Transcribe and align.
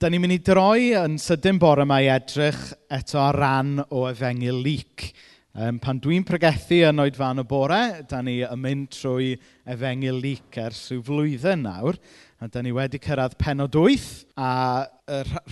Da 0.00 0.08
ni'n 0.08 0.22
mynd 0.22 0.32
i 0.32 0.38
droi 0.40 0.94
yn 0.96 1.18
sydyn 1.20 1.58
bore 1.60 1.84
yma 1.84 1.98
i 2.00 2.06
edrych 2.08 2.70
eto 2.96 3.18
ar 3.20 3.36
ran 3.36 3.82
o 3.92 4.06
efengil 4.08 4.62
lyc. 4.64 5.10
Um, 5.52 5.76
pan 5.76 5.98
dwi'n 6.00 6.24
pregethu 6.24 6.78
yn 6.88 7.02
oedfan 7.04 7.42
y 7.42 7.44
bore, 7.44 7.80
da 8.08 8.22
ni 8.24 8.38
yn 8.46 8.62
mynd 8.62 8.88
trwy 8.96 9.34
efengil 9.68 10.16
lyc 10.24 10.56
ers 10.62 10.86
rhyw 10.88 11.02
flwyddyn 11.04 11.66
nawr. 11.66 11.98
A 12.40 12.48
da 12.48 12.62
ni 12.64 12.72
wedi 12.72 12.96
cyrraedd 13.04 13.36
penod 13.44 13.76
8 13.76 14.40
a 14.40 14.54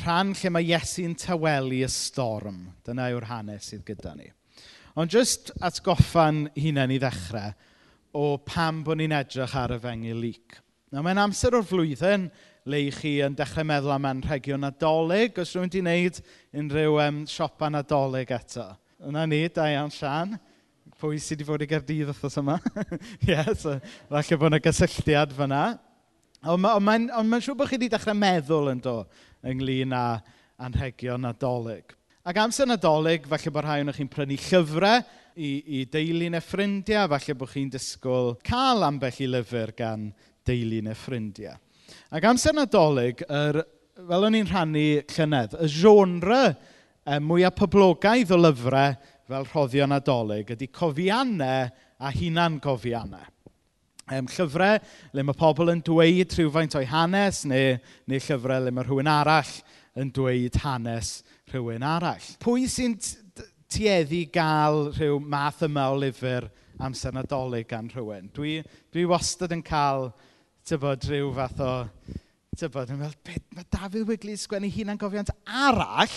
rhan 0.00 0.32
lle 0.32 0.54
mae 0.54 0.70
Iesu'n 0.70 1.18
tawelu 1.20 1.82
y 1.84 1.92
storm. 1.92 2.62
Dyna 2.88 3.10
yw'r 3.12 3.28
hanes 3.28 3.68
sydd 3.68 3.84
gyda 3.90 4.14
ni. 4.16 4.30
Ond 4.96 5.12
jyst 5.12 5.52
atgoffa'n 5.60 6.46
hunain 6.56 6.96
i 6.96 7.02
ddechrau 7.04 7.52
o 8.16 8.38
pam 8.48 8.80
bod 8.86 9.02
ni'n 9.02 9.18
edrych 9.20 9.60
ar 9.60 9.76
efengil 9.76 10.24
lyc. 10.24 10.62
Nawr 10.88 11.04
mae'n 11.04 11.20
amser 11.20 11.52
o'r 11.52 11.68
flwyddyn 11.68 12.30
le 12.68 12.82
i 12.84 12.90
chi 12.92 13.14
yn 13.24 13.36
dechrau 13.36 13.64
meddwl 13.66 13.94
am 13.94 14.06
anrhegion 14.10 14.60
nadolig, 14.60 15.38
os 15.40 15.54
rwy'n 15.56 15.72
di 15.72 15.80
wneud 15.80 16.20
unrhyw 16.60 16.98
um, 17.06 17.22
siopa 17.28 17.70
nadolig 17.72 18.32
eto. 18.36 18.66
Yna 19.08 19.24
ni, 19.30 19.40
da 19.54 19.68
iawn 19.72 19.92
Sian. 19.94 20.36
Pwy 20.98 21.20
sydd 21.22 21.40
wedi 21.40 21.46
fod 21.46 21.62
i 21.62 21.68
Gerdydd 21.70 22.10
wrthos 22.10 22.36
yma? 22.40 22.56
Ie, 23.22 23.30
yeah, 23.30 23.52
so, 23.56 23.76
falle 24.10 24.38
bod 24.40 24.50
yna 24.50 24.60
gysylltiad 24.62 25.32
fyna. 25.36 25.62
Ond 26.44 26.60
mae'n 26.60 26.82
ma, 26.84 26.98
ma, 26.98 27.22
ma 27.24 27.38
siŵr 27.42 27.56
bod 27.58 27.70
chi 27.70 27.78
wedi 27.78 27.88
dechrau 27.92 28.18
meddwl 28.18 28.72
yn 28.74 28.82
do 28.82 28.98
ynglyn 29.46 29.94
â 29.96 30.02
anrhegion 30.66 31.24
nadolig. 31.24 31.94
Ac 32.28 32.42
amser 32.42 32.68
nadolig, 32.68 33.24
falle 33.30 33.54
bod 33.54 33.64
rhai 33.64 33.78
o'n 33.84 33.94
chi'n 33.96 34.10
prynu 34.12 34.36
llyfrau 34.42 35.00
i, 35.38 35.52
i 35.78 35.84
deulu 35.88 36.28
neu 36.34 36.44
ffrindiau, 36.44 37.08
falle 37.14 37.38
bod 37.38 37.54
chi'n 37.54 37.72
disgwyl 37.72 38.34
cael 38.44 38.84
ambell 38.90 39.22
i 39.24 39.30
lyfr 39.30 39.72
gan 39.78 40.10
deulu 40.44 40.82
neu 40.84 40.98
ffrindiau. 40.98 41.56
Ac 42.14 42.26
amser 42.28 42.56
nadolig, 42.56 43.22
er, 43.28 43.62
fel 43.98 44.26
o'n 44.28 44.36
i'n 44.38 44.48
rhannu 44.48 44.86
llynedd, 45.14 45.56
y 45.58 45.70
genre 45.72 46.42
e, 46.48 47.18
mwyaf 47.18 47.56
poblogaidd 47.58 48.34
o 48.34 48.38
lyfrau 48.40 48.94
fel 49.28 49.48
rhoddio 49.50 49.88
nadolig 49.90 50.54
ydy 50.54 50.70
cofiannau 50.72 51.68
a 51.98 52.12
hunan 52.14 52.60
cofiannau. 52.64 53.26
Ehm, 54.08 54.28
llyfrau 54.32 54.78
le 55.12 55.24
mae 55.26 55.36
pobl 55.36 55.68
yn 55.74 55.82
dweud 55.84 56.32
rhywfaint 56.32 56.76
o'i 56.78 56.86
hanes 56.88 57.42
neu, 57.48 57.74
neu 58.08 58.22
llyfrau 58.24 58.64
le 58.64 58.72
mae 58.72 58.86
rhywun 58.86 59.10
arall 59.12 59.50
yn 59.98 60.12
dweud 60.16 60.56
hanes 60.62 61.18
rhywun 61.52 61.84
arall. 61.84 62.30
Pwy 62.40 62.64
sy'n 62.72 62.96
tueddu 63.68 64.22
gael 64.32 64.88
rhyw 64.94 65.18
math 65.20 65.60
yma 65.66 65.90
o 65.92 65.98
lyfr 66.00 66.48
amser 66.80 67.12
nadolig 67.12 67.68
gan 67.68 67.90
rhywun? 67.92 68.30
Dwi, 68.32 68.62
dwi 68.94 69.04
wastad 69.10 69.52
yn 69.52 69.64
cael 69.66 70.08
tybod, 70.68 71.06
rhyw 71.08 71.30
fath 71.36 71.60
o... 71.64 71.72
Tybod, 72.58 72.90
yn 72.90 72.98
meddwl, 72.98 73.16
beth, 73.24 73.44
mae 73.54 73.66
Dafydd 73.72 74.08
Wigley 74.08 74.36
sgwennu 74.36 74.68
hunan 74.74 74.98
gofiant 75.00 75.30
arall? 75.46 76.16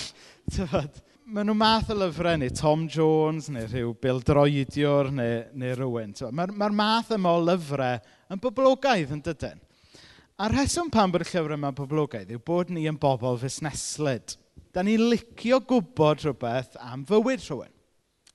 Tybod, 0.52 0.97
maen 1.31 1.47
nhw 1.47 1.55
math 1.55 1.91
o 1.93 1.95
lyfrau, 1.95 2.39
neu 2.41 2.52
Tom 2.58 2.88
Jones, 2.91 3.47
neu 3.53 3.69
rhyw 3.69 3.93
Bill 4.03 4.19
Droidiwr, 4.27 5.11
neu, 5.16 5.38
neu 5.61 5.77
rhywun. 5.77 6.16
Mae'r 6.35 6.55
ma 6.58 6.71
math 6.81 7.13
yma 7.16 7.35
o 7.38 7.45
lyfrau 7.45 8.02
yn 8.33 8.43
boblogaidd 8.43 9.16
yn 9.16 9.23
dydyn. 9.30 9.63
A'r 10.41 10.58
rheswm 10.58 10.91
pan 10.91 11.13
bod 11.13 11.23
y 11.23 11.30
llyfrau 11.30 11.59
yma'n 11.59 11.77
boblogaidd 11.77 12.36
yw 12.36 12.43
bod 12.52 12.73
ni 12.73 12.88
yn 12.89 12.99
bobl 12.99 13.39
fusneslyd. 13.39 14.36
Da 14.75 14.83
ni'n 14.83 15.08
licio 15.13 15.61
gwybod 15.69 16.25
rhywbeth 16.25 16.80
am 16.81 17.05
fywyd 17.08 17.45
rhywun. 17.45 17.71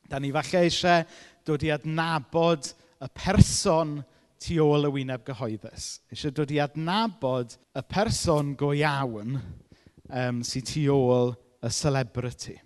Da 0.06 0.23
ni 0.23 0.33
falle 0.33 0.64
eisiau 0.64 1.05
dod 1.45 1.64
i 1.67 1.75
adnabod 1.75 2.70
y 3.03 3.08
person 3.19 3.98
tu 4.42 4.59
ôl 4.62 4.89
y 4.89 4.92
wyneb 4.98 5.25
gyhoeddus. 5.27 5.89
Eisiau 6.12 6.34
dod 6.34 6.53
i 6.55 6.61
adnabod 6.62 7.56
y 7.77 7.83
person 7.89 8.55
go 8.59 8.73
iawn 8.77 9.39
um, 9.39 10.41
sy'n 10.47 10.67
tu 10.67 10.87
ôl 10.92 11.34
y 11.65 11.73
celebrity. 11.73 12.57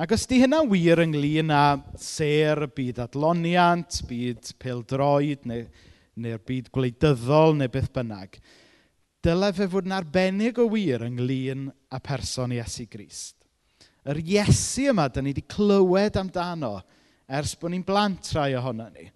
Ac 0.00 0.14
os 0.16 0.24
di 0.26 0.38
hynna 0.40 0.62
wir 0.64 1.02
ynglyn 1.02 1.52
â 1.52 1.82
ser, 2.00 2.64
byd 2.72 3.02
adloniant, 3.04 4.00
byd 4.08 4.54
peldroed 4.62 5.44
neu'r 5.44 5.66
neu, 5.68 5.90
neu 6.16 6.40
byd 6.48 6.70
gwleidyddol 6.72 7.58
neu 7.58 7.70
beth 7.72 7.92
bynnag, 7.92 8.38
dyle 9.22 9.52
fe 9.54 9.68
fod 9.70 9.86
yn 9.86 9.94
arbennig 9.96 10.58
o 10.58 10.66
wir 10.72 11.04
ynglyn 11.06 11.68
â 11.92 12.00
person 12.02 12.56
Iesu 12.56 12.88
Grist. 12.90 13.36
Yr 14.08 14.18
Iesu 14.18 14.88
yma, 14.90 15.06
da 15.12 15.22
ni 15.22 15.30
wedi 15.30 15.44
clywed 15.46 16.16
amdano 16.18 16.78
ers 17.28 17.54
bod 17.60 17.72
ni'n 17.72 17.84
blant 17.86 18.32
rhai 18.34 18.54
ohono 18.58 18.88
ni 18.90 19.06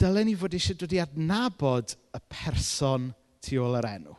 dylen 0.00 0.30
ni 0.30 0.36
fod 0.38 0.54
eisiau 0.56 0.78
dod 0.80 0.94
i 0.96 1.00
adnabod 1.02 1.94
y 2.16 2.20
person 2.32 3.10
tu 3.44 3.60
ôl 3.60 3.76
yr 3.80 3.88
enw. 3.90 4.16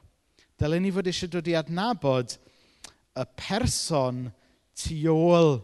Dylen 0.62 0.86
ni 0.86 0.92
fod 0.94 1.10
eisiau 1.10 1.32
dod 1.34 1.50
i 1.50 1.58
adnabod 1.58 2.36
y 3.18 3.26
person 3.40 4.28
tu 4.78 4.98
ôl 5.12 5.58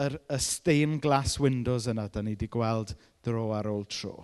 yr, 0.00 0.18
y 0.30 0.38
stained 0.40 1.02
glass 1.04 1.38
windows 1.42 1.88
yna 1.90 2.06
da 2.12 2.22
ni 2.22 2.36
wedi 2.36 2.48
gweld 2.52 2.94
dro 3.24 3.50
ar 3.56 3.68
ôl 3.70 3.84
tro. 3.90 4.14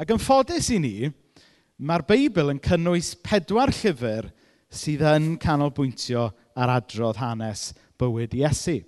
Ac 0.00 0.10
yn 0.12 0.20
ffodus 0.20 0.70
i 0.72 0.80
ni, 0.82 0.96
mae'r 1.82 2.06
Beibl 2.08 2.52
yn 2.52 2.60
cynnwys 2.62 3.12
pedwar 3.22 3.72
llyfr 3.76 4.30
sydd 4.72 5.04
yn 5.04 5.36
canolbwyntio 5.40 6.30
ar 6.56 6.72
adrodd 6.78 7.20
hanes 7.20 7.70
bywyd 8.00 8.34
Iesu. 8.40 8.80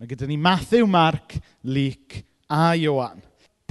Mae 0.00 0.08
gyda 0.08 0.28
ni 0.28 0.38
Matthew, 0.40 0.88
Mark, 0.88 1.36
Luke 1.62 2.24
a 2.48 2.72
Iwan 2.80 3.20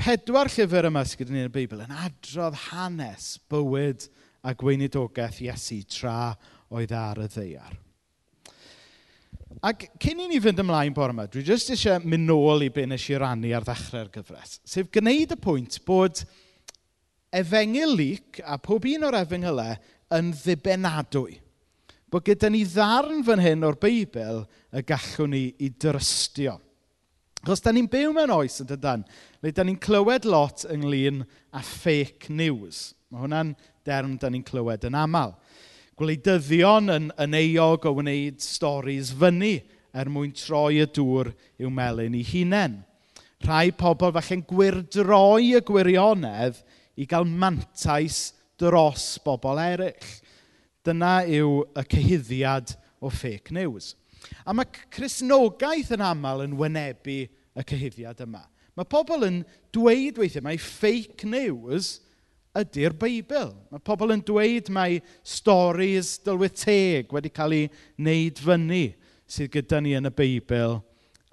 pedwar 0.05 0.51
llyfr 0.53 0.85
yma 0.85 1.01
sydd 1.01 1.23
gyda 1.23 1.33
ni 1.33 1.39
yn 1.41 1.47
y 1.49 1.53
Beibl 1.53 1.79
yn 1.81 1.93
adrodd 1.97 2.53
hanes 2.67 3.39
bywyd 3.49 4.03
a 4.45 4.51
gweinidogaeth 4.53 5.39
Iesu 5.41 5.79
tra 5.89 6.35
oedd 6.69 6.91
ar 6.93 7.23
y 7.23 7.25
ddeiar. 7.33 7.71
Ac 9.65 9.87
cyn 10.03 10.21
i 10.21 10.27
ni 10.29 10.37
fynd 10.43 10.61
ymlaen 10.61 10.93
bore 10.93 11.15
yma, 11.15 11.25
dwi 11.31 11.41
jyst 11.47 11.73
eisiau 11.73 12.03
mynd 12.05 12.29
nôl 12.29 12.67
i 12.67 12.69
be 12.75 12.85
nes 12.85 13.07
i 13.09 13.17
rannu 13.17 13.49
ar 13.57 13.65
ddechrau'r 13.65 14.11
gyfres. 14.13 14.59
Sef 14.61 14.91
gwneud 14.93 15.33
y 15.33 15.39
pwynt 15.41 15.79
bod 15.87 16.21
efengil 17.33 17.97
lyc 17.97 18.43
a 18.45 18.59
pob 18.61 18.85
un 18.91 19.07
o'r 19.09 19.17
efengylau 19.23 19.73
yn 20.19 20.29
ddibenadwy. 20.37 21.39
Bod 22.13 22.27
gyda 22.29 22.53
ni 22.53 22.61
ddarn 22.69 23.25
fan 23.25 23.41
hyn 23.41 23.65
o'r 23.65 23.81
Beibl 23.81 24.43
y 24.69 24.85
gallwn 24.85 25.33
ni 25.33 25.47
i 25.65 25.73
drystio. 25.73 26.59
Achos 27.45 27.61
da 27.61 27.69
ni'n 27.69 27.85
byw 27.85 28.09
mewn 28.09 28.31
oes, 28.33 28.55
yn 28.63 28.65
dydan, 28.71 29.03
le 29.45 29.51
da 29.53 29.61
ni'n 29.61 29.77
clywed 29.77 30.23
lot 30.25 30.63
ynglyn 30.73 31.19
â 31.53 31.59
fake 31.61 32.31
news. 32.33 32.95
Mae 33.13 33.21
hwnna'n 33.21 33.51
derm 33.85 34.15
da 34.17 34.31
ni'n 34.33 34.41
clywed 34.47 34.87
yn 34.89 34.97
aml. 34.97 35.35
Gwleidyddion 36.01 36.89
yn, 36.89 37.11
yn 37.21 37.35
eog 37.37 37.85
o 37.85 37.91
wneud 37.99 38.41
storys 38.41 39.11
fyny 39.13 39.59
er 39.93 40.09
mwyn 40.09 40.33
troi 40.33 40.79
y 40.81 40.87
dŵr 40.89 41.29
i'w 41.61 41.69
melyn 41.69 42.17
i 42.17 42.23
hunain. 42.25 42.79
Rhai 43.45 43.69
pobl 43.77 44.15
falle'n 44.15 44.41
gwirdroi 44.49 45.51
y 45.59 45.61
gwirionedd 45.69 46.63
i 46.97 47.05
gael 47.05 47.29
mantais 47.29 48.31
dros 48.57 49.19
bobl 49.21 49.61
eraill. 49.61 50.17
Dyna 50.81 51.19
yw 51.29 51.61
y 51.77 51.85
cyhyddiad 51.93 52.73
o 53.05 53.13
fake 53.13 53.53
news. 53.53 53.93
A 54.45 54.53
mae 54.55 54.67
Cresnogaeth 54.93 55.93
yn 55.95 56.03
aml 56.05 56.45
yn 56.45 56.57
wynebu 56.59 57.19
y 57.25 57.65
cyhyddiad 57.69 58.23
yma. 58.25 58.43
Mae 58.75 58.87
pobl 58.91 59.23
yn 59.27 59.43
dweud 59.75 60.19
weithiau 60.19 60.43
mae 60.43 60.59
fake 60.59 61.27
news 61.29 61.99
ydy'r 62.55 62.95
Beibl. 62.99 63.53
Mae 63.71 63.83
pobl 63.83 64.13
yn 64.15 64.23
dweud 64.25 64.71
mai 64.73 65.01
storis 65.23 66.15
dylweteg 66.25 67.13
wedi 67.15 67.31
cael 67.35 67.55
ei 67.55 67.69
wneud 67.99 68.41
fyny 68.43 68.83
sydd 69.27 69.53
gyda 69.55 69.81
ni 69.81 69.95
yn 69.97 70.09
y 70.09 70.13
Beibl 70.15 70.79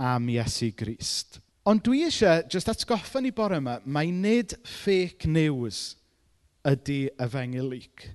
am 0.02 0.28
Iesu 0.32 0.70
Grist. 0.76 1.40
Ond 1.68 1.82
dwi 1.86 2.04
eisiau 2.08 2.42
jyst 2.50 2.70
atgoffa 2.72 3.20
ni 3.22 3.30
bore 3.34 3.60
yma, 3.62 3.76
mae 3.86 4.10
nid 4.10 4.56
fake 4.66 5.30
news 5.30 5.92
ydy 6.66 7.04
y 7.18 7.66
lyc. 7.68 8.08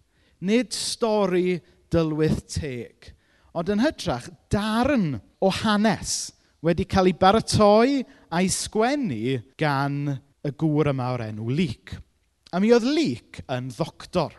Nid 0.44 0.76
stori 0.76 1.60
dylwyth 1.92 2.44
teg 2.58 3.13
Ond 3.57 3.71
yn 3.74 3.81
hytrach, 3.81 4.27
darn 4.54 5.15
o 5.42 5.50
hanes 5.63 6.30
wedi 6.62 6.86
cael 6.89 7.09
ei 7.09 7.15
baratoi 7.18 8.04
a'i 8.30 8.50
sgwennu 8.54 9.39
gan 9.57 10.12
y 10.45 10.51
gŵr 10.62 10.92
yma 10.92 11.07
o'r 11.15 11.24
enw 11.31 11.48
Luke. 11.50 11.98
A 12.54 12.62
mi 12.62 12.69
oedd 12.75 12.86
Luke 12.86 13.42
yn 13.54 13.71
ddoctor. 13.74 14.36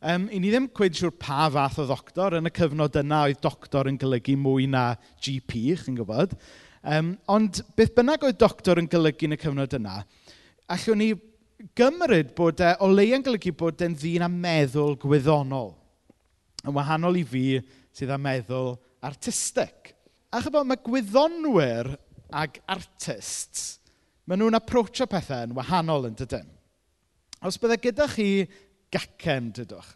Um, 0.00 0.28
I 0.32 0.38
ni 0.40 0.52
ddim 0.52 0.70
cwyd 0.72 0.94
siŵr 0.96 1.12
pa 1.20 1.48
fath 1.52 1.80
o 1.82 1.88
ddoctor. 1.88 2.38
Yn 2.38 2.48
y 2.48 2.52
cyfnod 2.56 2.94
yna 3.02 3.24
oedd 3.26 3.42
doctor 3.42 3.90
yn 3.90 3.98
golygu 4.00 4.36
mwy 4.38 4.68
na 4.70 4.84
GP, 5.18 5.74
chi'n 5.82 5.98
gwybod. 5.98 6.38
Um, 6.80 7.16
ond 7.28 7.60
beth 7.76 7.92
bynnag 7.98 8.22
oedd 8.24 8.38
doctor 8.40 8.80
yn 8.80 8.88
golygu 8.88 9.28
yn 9.28 9.36
y 9.36 9.40
cyfnod 9.42 9.74
yna, 9.76 9.98
allwn 10.72 11.02
ni 11.02 11.10
gymryd 11.76 12.30
bod 12.38 12.62
e, 12.64 12.70
o 12.80 12.88
leia'n 12.88 13.26
golygu 13.26 13.52
bod 13.58 13.82
e'n 13.84 13.98
ddyn 13.98 14.24
a 14.24 14.30
meddwl 14.32 14.96
gwyddonol. 15.02 15.74
Yn 16.64 16.76
wahanol 16.76 17.18
i 17.20 17.26
fi, 17.28 17.44
sydd 18.00 18.14
â 18.14 18.18
meddwl 18.20 18.74
artistig. 19.04 19.92
A 20.32 20.40
chybod, 20.40 20.68
mae 20.68 20.80
gwyddonwyr 20.80 21.92
ag 22.40 22.60
artists, 22.70 23.78
maen 24.24 24.40
nhw'n 24.40 24.58
aproachio 24.60 25.08
pethau 25.10 25.48
yn 25.48 25.56
wahanol 25.56 26.08
yn 26.08 26.16
dydyn. 26.18 26.48
Os 27.44 27.58
byddai 27.60 27.80
gyda 27.82 28.06
chi 28.10 28.28
gacen, 28.92 29.50
dydwch, 29.56 29.94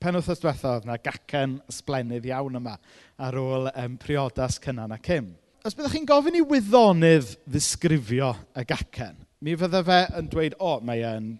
pen 0.00 0.18
wythnos 0.18 0.42
diwethaf, 0.42 0.86
na 0.88 0.98
gacen 1.02 1.58
sblenydd 1.72 2.28
iawn 2.30 2.58
yma 2.60 2.76
ar 3.22 3.38
ôl 3.38 3.68
um, 3.70 3.98
priodas 4.00 4.58
cynnan 4.62 4.94
a 4.94 5.00
cym. 5.02 5.34
Os 5.66 5.76
byddwch 5.76 5.96
chi'n 5.96 6.08
gofyn 6.08 6.38
i 6.38 6.44
wyddonydd 6.44 7.34
ddisgrifio 7.46 8.32
y 8.58 8.64
gacen, 8.68 9.18
mi 9.44 9.56
fydde 9.58 9.84
fe 9.86 10.00
yn 10.18 10.32
dweud, 10.32 10.58
o, 10.58 10.78
oh, 10.78 10.82
mae 10.84 11.04
e'n 11.06 11.36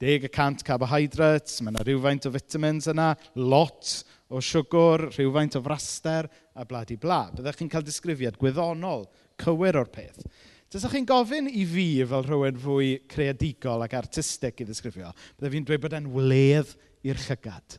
10% 0.00 0.64
carbohydrates, 0.64 1.58
mae 1.60 1.74
yna 1.74 1.84
rhywfaint 1.84 2.28
o 2.28 2.32
vitamins 2.32 2.88
yna, 2.88 3.10
lot 3.36 3.90
o 4.32 4.40
siwgr, 4.40 5.10
rhywfaint 5.10 5.58
o 5.58 5.62
fraster 5.64 6.28
a 6.56 6.64
blad 6.64 6.92
i 6.94 6.96
bla. 7.00 7.26
Byddech 7.34 7.58
chi'n 7.60 7.72
cael 7.72 7.84
disgrifiad 7.84 8.38
gwyddonol, 8.40 9.04
cywir 9.40 9.76
o'r 9.80 9.90
peth. 9.92 10.22
Dysach 10.70 10.94
chi'n 10.94 11.08
gofyn 11.08 11.50
i 11.50 11.64
fi 11.66 11.86
fel 12.06 12.24
rhywun 12.24 12.58
fwy 12.62 12.90
creadigol 13.10 13.84
ac 13.84 13.96
artistig 13.98 14.62
i 14.62 14.68
ddisgrifio, 14.68 15.10
byddai 15.36 15.52
fi'n 15.56 15.68
dweud 15.68 15.82
bod 15.82 15.96
e'n 15.98 16.08
wledd 16.14 16.74
i'r 17.10 17.20
llygad, 17.26 17.76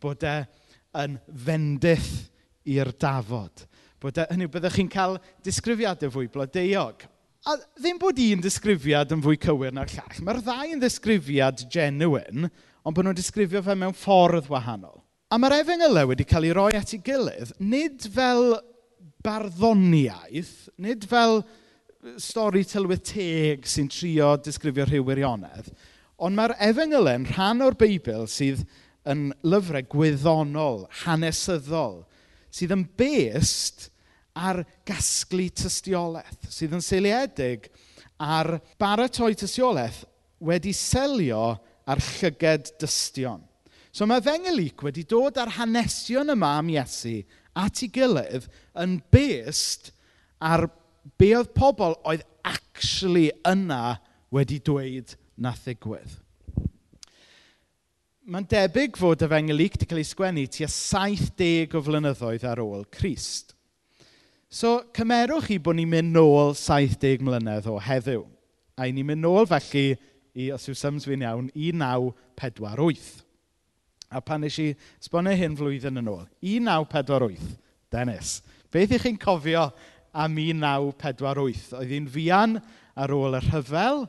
bod 0.00 0.24
e 0.24 0.36
yn 1.02 1.18
fendith 1.44 2.12
i'r 2.72 2.90
dafod, 2.96 3.66
bod 4.00 4.18
e, 4.18 4.26
hynny, 4.32 4.48
byddech 4.50 4.78
chi'n 4.80 4.90
cael 4.90 5.18
disgrifiadau 5.44 6.10
fwy 6.16 6.30
blodeuog. 6.32 7.04
A 7.48 7.54
ddim 7.80 7.96
bod 8.00 8.18
un 8.20 8.42
disgrifiad 8.44 9.14
yn 9.14 9.22
fwy 9.24 9.38
cywir 9.40 9.72
na'r 9.72 9.88
llall. 9.88 10.24
Mae'r 10.26 10.42
ddau 10.44 10.72
yn 10.74 10.82
ddisgrifiad 10.82 11.62
genuine, 11.72 12.50
ond 12.84 12.96
bod 12.96 13.06
nhw'n 13.06 13.16
disgrifio 13.16 13.62
fe 13.64 13.76
mewn 13.80 13.96
ffordd 13.96 14.50
wahanol. 14.52 14.98
A 15.32 15.38
mae'r 15.40 15.60
efengylau 15.62 16.10
wedi 16.10 16.26
cael 16.28 16.48
ei 16.48 16.52
roi 16.56 16.74
at 16.76 16.92
ei 16.92 17.00
gilydd, 17.06 17.54
nid 17.62 18.04
fel 18.12 18.58
barddoniaeth, 19.24 20.68
nid 20.80 21.06
fel 21.08 21.40
stori 22.20 22.64
tylwyth 22.68 23.06
teg 23.12 23.68
sy'n 23.68 23.88
trio 23.92 24.34
disgrifio 24.40 24.86
rhyw 24.88 25.06
wirionedd, 25.08 25.70
ond 26.20 26.36
mae'r 26.36 26.56
efengylau 26.68 27.20
yn 27.20 27.28
rhan 27.30 27.64
o'r 27.64 27.76
Beibl 27.80 28.26
sydd 28.28 28.64
yn 29.08 29.30
lyfrau 29.46 29.84
gwyddonol, 29.92 30.84
hanesyddol, 31.04 32.02
sydd 32.52 32.74
yn 32.76 32.84
best 33.00 33.89
ar 34.36 34.62
gasglu 34.86 35.48
tystiolaeth 35.50 36.48
sydd 36.52 36.76
yn 36.76 36.84
seiliedig 36.84 37.68
ar 38.20 38.58
baratoi 38.80 39.34
tystiolaeth 39.38 40.04
wedi 40.40 40.72
selio 40.76 41.56
ar 41.90 42.00
llyged 42.00 42.74
dystion. 42.80 43.40
So 43.90 44.06
mae 44.06 44.22
Fengelic 44.22 44.84
wedi 44.86 45.04
dod 45.08 45.38
ar 45.40 45.50
hanesion 45.56 46.30
yma 46.36 46.54
am 46.60 46.70
Iesu 46.70 47.20
at 47.58 47.82
ei 47.82 47.90
gilydd 47.92 48.46
yn 48.78 49.00
best 49.12 49.90
ar 50.38 50.68
be 51.18 51.32
oedd 51.36 51.52
pobl 51.56 51.96
oedd 52.06 52.22
actually 52.46 53.30
yna 53.48 53.98
wedi 54.30 54.60
dweud 54.62 55.16
na 55.40 55.52
ddigwydd. 55.58 56.18
Mae'n 58.30 58.46
debyg 58.46 58.98
fod 59.00 59.24
y 59.26 59.28
Fengelic 59.32 59.74
wedi 59.74 59.88
cael 59.90 60.02
ei 60.04 60.06
sgwennu 60.06 60.44
tua 60.54 60.68
70 60.70 61.74
o 61.74 61.82
flynyddoedd 61.82 62.46
ar 62.46 62.62
ôl 62.62 62.84
Christ. 62.94 63.56
So 64.50 64.80
cymerwch 64.90 65.46
chi 65.46 65.60
bod 65.62 65.76
ni'n 65.78 65.86
mynd 65.86 66.10
nôl 66.10 66.56
70 66.58 67.22
mlynedd 67.22 67.68
o 67.70 67.76
heddiw. 67.78 68.24
A 68.74 68.88
ni'n 68.90 69.06
mynd 69.06 69.22
nôl 69.22 69.46
felly 69.46 69.92
i, 70.34 70.48
os 70.50 70.64
yw 70.66 70.74
syms 70.74 71.06
fi'n 71.06 71.22
iawn, 71.22 71.52
1948. 71.54 73.20
A 74.10 74.18
pan 74.18 74.42
nes 74.42 74.56
i 74.58 74.72
sbonio 74.98 75.36
hyn 75.38 75.54
flwyddyn 75.54 76.00
yn 76.02 76.10
ôl, 76.10 76.24
1948, 76.42 77.52
Dennis, 77.94 78.40
beth 78.74 78.96
ych 78.96 79.06
chi'n 79.06 79.20
cofio 79.22 79.68
am 80.10 80.34
1948? 80.34 81.70
Oedd 81.78 81.94
hi'n 81.94 82.10
fian 82.10 82.58
ar 82.98 83.14
ôl 83.14 83.38
y 83.38 83.44
rhyfel? 83.46 84.02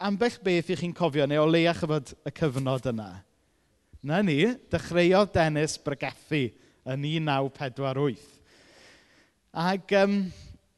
Ambell 0.00 0.40
beth 0.48 0.72
ych 0.72 0.80
chi'n 0.80 0.96
cofio, 0.96 1.28
neu 1.28 1.44
o 1.44 1.52
leia 1.52 1.76
chyfod 1.76 2.14
y 2.24 2.32
cyfnod 2.40 2.88
yna? 2.94 3.10
Na 4.00 4.24
ni, 4.24 4.40
dechreuodd 4.72 5.36
Dennis 5.36 5.76
Bregethu 5.84 6.46
yn 6.88 7.04
1948. 7.04 8.37
Ac 9.52 9.94
um, 10.02 10.20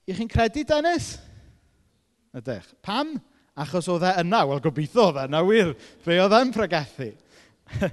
i 0.07 0.15
chi'n 0.15 0.31
credu 0.31 0.65
Dennis? 0.69 1.17
Ydych. 2.37 2.69
Pam? 2.85 3.17
Achos 3.59 3.89
oedd 3.91 4.07
e 4.07 4.15
yna. 4.23 4.45
Wel, 4.49 4.63
gobeithio 4.63 5.09
oedd 5.09 5.19
e 5.21 5.27
yna 5.29 5.43
wir. 5.47 5.75
Fe 6.05 6.21
oedd 6.23 6.37
e'n 6.39 6.55
pregethu. 6.55 7.11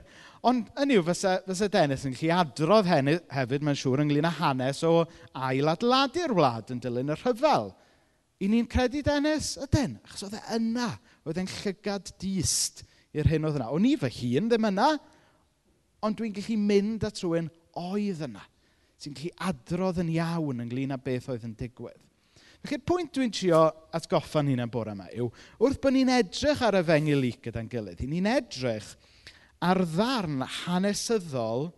Ond, 0.47 0.69
yn 0.79 0.93
yw, 0.93 1.01
fysa, 1.07 1.39
fysa 1.47 1.67
Dennis 1.73 2.05
yn 2.07 2.13
gallu 2.15 2.29
adrodd 2.37 2.87
heny, 2.87 3.17
hefyd, 3.33 3.65
mae'n 3.65 3.79
siŵr, 3.79 4.03
ynglyn 4.05 4.27
â 4.29 4.31
hanes 4.37 4.83
o 4.85 5.01
ail 5.33 5.71
adladu'r 5.73 6.35
wlad 6.37 6.71
yn 6.75 6.81
dilyn 6.83 7.11
y 7.11 7.17
rhyfel. 7.17 7.71
I 8.37 8.49
ni'n 8.51 8.69
credu 8.69 9.01
Dennis? 9.05 9.55
Ydyn, 9.65 9.97
achos 10.05 10.27
oedd 10.27 10.37
e 10.37 10.43
yna. 10.59 10.91
Oedd 11.25 11.41
e'n 11.41 11.49
llygad 11.57 12.13
dist 12.21 12.85
i'r 13.17 13.27
hyn 13.31 13.49
oedd 13.49 13.57
yna. 13.57 13.71
O'n 13.73 13.89
i 13.89 13.95
fy 13.99 14.11
hun 14.19 14.51
ddim 14.51 14.69
yna, 14.69 14.91
ond 16.05 16.19
dwi'n 16.19 16.35
gallu 16.37 16.59
mynd 16.61 17.07
at 17.09 17.23
rhywun 17.23 17.49
oedd 17.81 18.23
yna 18.29 18.45
sy'n 18.97 19.15
gallu 19.17 19.31
adrodd 19.49 20.01
yn 20.03 20.11
iawn 20.15 20.63
ynglyn 20.65 20.95
â 20.95 20.99
beth 21.01 21.29
oedd 21.33 21.45
yn 21.47 21.55
digwydd. 21.57 22.03
Felly'r 22.65 22.83
pwynt 22.89 23.13
dwi'n 23.15 23.31
trio 23.31 23.61
atgoffa'n 23.95 24.49
hunain 24.51 24.71
bore 24.73 24.95
yma 24.95 25.07
yw, 25.13 25.29
wrth 25.61 25.79
bod 25.83 25.93
ni'n 25.95 26.11
edrych 26.17 26.63
ar 26.65 26.79
y 26.79 26.83
fengilic 26.87 27.39
gyda'n 27.45 27.69
gilydd, 27.71 28.01
ni'n 28.09 28.29
edrych 28.31 28.89
ar 29.63 29.83
ddarn 29.93 30.41
hanesyddol 30.63 31.69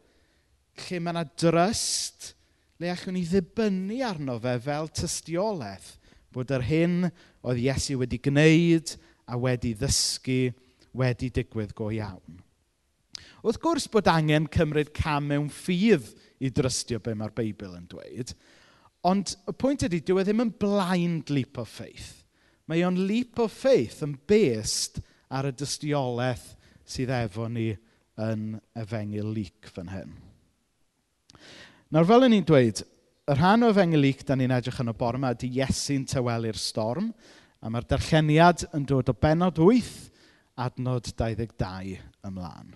lle 0.80 1.00
mae 1.04 1.14
yna 1.14 1.26
dryst 1.40 2.34
le 2.80 2.92
allwn 2.94 3.18
ni 3.18 3.26
ddibynnu 3.28 4.00
arno 4.08 4.38
fe 4.40 4.56
fel 4.64 4.88
tystiolaeth 4.96 5.92
bod 6.36 6.52
yr 6.56 6.64
hyn 6.70 7.10
oedd 7.10 7.60
Iesu 7.60 7.98
wedi 8.00 8.20
gwneud 8.24 8.96
a 9.28 9.38
wedi 9.40 9.74
ddysgu 9.78 10.54
wedi 10.96 11.30
digwydd 11.34 11.76
go 11.78 11.90
iawn. 11.94 12.40
Wrth 13.44 13.60
gwrs 13.64 13.88
bod 13.92 14.10
angen 14.12 14.48
cymryd 14.52 14.92
cam 14.96 15.30
mewn 15.32 15.52
ffydd 15.54 16.08
i 16.40 16.52
drystio 16.56 17.02
be 17.04 17.16
mae'r 17.18 17.36
Beibl 17.36 17.76
yn 17.78 17.88
dweud. 17.92 18.34
Ond 19.08 19.36
y 19.48 19.56
pwynt 19.56 19.86
ydy, 19.88 20.02
dyw 20.04 20.20
e 20.20 20.26
ddim 20.28 20.44
yn 20.44 20.56
blind 20.60 21.32
leap 21.32 21.60
of 21.62 21.72
faith. 21.72 22.26
Mae 22.70 22.84
o'n 22.86 23.00
leap 23.10 23.40
of 23.42 23.54
faith 23.56 24.02
yn 24.06 24.18
based 24.30 25.00
ar 25.34 25.48
y 25.50 25.54
dystiolaeth 25.56 26.52
sydd 26.90 27.14
efo 27.14 27.48
ni 27.52 27.72
yn 28.20 28.60
efengil 28.78 29.32
leak 29.34 29.70
fan 29.74 29.92
hyn. 29.94 30.14
Nawr 31.90 32.06
fel 32.06 32.28
yn 32.28 32.36
ni'n 32.36 32.46
dweud, 32.46 32.84
y 33.30 33.36
rhan 33.38 33.66
o 33.66 33.72
efengil 33.72 34.04
leak 34.04 34.26
da 34.28 34.36
ni'n 34.38 34.54
edrych 34.54 34.82
yn 34.84 34.92
y 34.92 34.96
bore 34.98 35.18
yma 35.18 35.32
ydy 35.34 35.50
Iesu'n 35.58 36.06
tywelu'r 36.10 36.60
storm, 36.60 37.10
a 37.64 37.72
mae'r 37.72 37.88
darlleniad 37.90 38.68
yn 38.78 38.86
dod 38.90 39.10
o 39.12 39.16
benod 39.18 39.60
8, 39.64 39.90
adnod 40.60 41.10
22 41.16 41.98
ymlaen. 42.28 42.74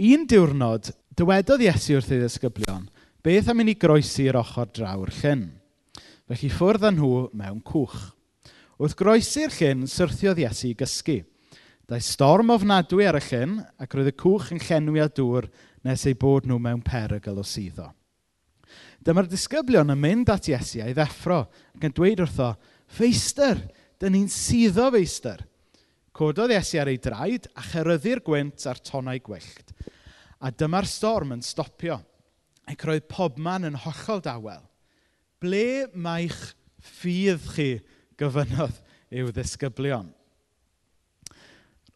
Un 0.00 0.22
diwrnod, 0.24 0.86
dywedodd 1.12 1.60
Iesu 1.60 1.98
wrth 1.98 2.14
ei 2.14 2.22
ddisgyblion, 2.22 2.86
beth 3.20 3.50
am 3.52 3.58
i 3.60 3.66
ni 3.68 3.74
groesi'r 3.76 4.38
ochr 4.40 4.70
draw'r 4.72 5.10
llyn? 5.12 5.42
Felly 6.24 6.48
ffwrdd 6.54 6.86
â 6.88 6.90
nhw 6.94 7.26
mewn 7.36 7.58
cwch. 7.68 7.98
Wrth 8.80 8.96
groesi'r 8.96 9.52
llyn, 9.58 9.82
syrthiodd 9.92 10.40
Iesu 10.40 10.70
i 10.70 10.78
gysgu. 10.80 11.18
Daeth 11.84 12.06
storm 12.06 12.54
ofnadwy 12.54 13.10
ar 13.10 13.18
y 13.18 13.22
llyn, 13.26 13.58
ac 13.76 13.98
roedd 13.98 14.08
y 14.08 14.16
cwch 14.22 14.54
yn 14.56 14.64
llenwi 14.64 15.04
a 15.04 15.10
dŵr 15.12 15.50
nes 15.84 16.06
ei 16.08 16.16
bod 16.16 16.48
nhw 16.48 16.56
mewn 16.64 16.80
perygl 16.86 17.42
o 17.42 17.44
suddo. 17.44 17.90
Dyma'r 19.04 19.28
disgyblion 19.28 19.92
yn 19.92 20.00
mynd 20.00 20.32
at 20.32 20.48
Iesu 20.48 20.80
a'i 20.80 20.96
ddeffro 20.96 21.42
ac 21.76 21.88
yn 21.90 21.92
dweud 21.92 22.24
wrtho, 22.24 22.54
Feistr, 22.88 23.66
dyn 24.00 24.16
ni'n 24.16 24.32
suddo 24.32 24.88
feistr. 24.96 25.44
Cododd 26.20 26.52
Iesu 26.52 26.76
ar 26.76 26.90
ei 26.92 26.98
draed 27.00 27.46
a 27.56 27.62
cheryddu'r 27.64 28.20
gwynt 28.20 28.66
ar 28.68 28.76
tonau 28.84 29.16
gwyllt. 29.24 29.70
A 30.44 30.50
dyma'r 30.52 30.84
storm 30.84 31.30
yn 31.32 31.40
stopio 31.40 31.94
ac 32.68 32.82
roedd 32.84 33.06
pobman 33.08 33.64
yn 33.64 33.78
hollol 33.86 34.20
dawel. 34.26 34.66
Ble 35.40 35.86
mae'ch 35.96 36.42
ffydd 36.84 37.46
chi 37.54 37.68
gyfynodd 38.20 38.82
i'w 39.16 39.30
ddisgyblion? 39.32 40.10